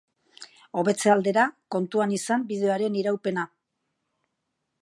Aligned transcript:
Hobetze 0.81 1.11
aldera, 1.15 1.43
kontuan 1.77 2.17
izan 2.17 2.49
bideoaren 2.53 3.01
iraupena. 3.03 3.49